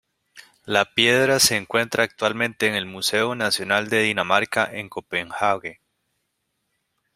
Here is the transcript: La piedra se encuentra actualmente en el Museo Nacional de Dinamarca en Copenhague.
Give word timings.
La 0.65 0.85
piedra 0.95 1.37
se 1.37 1.57
encuentra 1.57 2.03
actualmente 2.03 2.65
en 2.65 2.73
el 2.73 2.87
Museo 2.87 3.35
Nacional 3.35 3.87
de 3.89 4.01
Dinamarca 4.01 4.65
en 4.65 4.89
Copenhague. 4.89 5.79